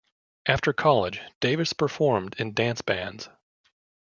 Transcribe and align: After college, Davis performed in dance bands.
After 0.47 0.73
college, 0.73 1.21
Davis 1.41 1.73
performed 1.73 2.33
in 2.39 2.55
dance 2.55 2.81
bands. 2.81 3.29